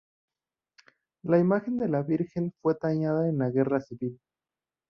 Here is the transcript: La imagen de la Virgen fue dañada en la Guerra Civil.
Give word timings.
La 1.21 1.37
imagen 1.37 1.77
de 1.77 1.87
la 1.87 2.01
Virgen 2.01 2.51
fue 2.59 2.75
dañada 2.81 3.29
en 3.29 3.37
la 3.37 3.51
Guerra 3.51 3.79
Civil. 3.81 4.19